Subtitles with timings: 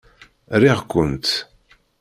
[0.61, 1.27] Riɣ-kent!